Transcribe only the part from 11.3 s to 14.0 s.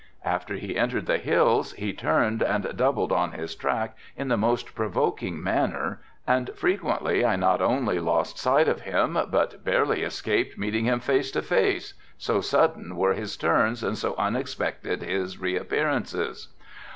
to face, so sudden were his turns and